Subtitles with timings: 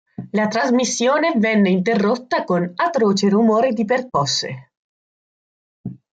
[0.31, 4.71] La trasmissione venne interrotta, “con atroce rumore di percosse”.